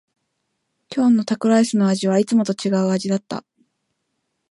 [0.91, 3.45] 今日のタコライスの味はいつもと違う味だった。